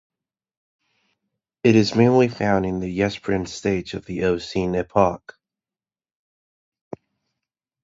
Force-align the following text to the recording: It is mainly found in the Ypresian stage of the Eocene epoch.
It 1.63 1.75
is 1.75 1.93
mainly 1.93 2.27
found 2.27 2.65
in 2.65 2.79
the 2.79 3.01
Ypresian 3.01 3.47
stage 3.47 3.93
of 3.93 4.03
the 4.07 4.21
Eocene 4.23 4.73
epoch. 4.73 5.37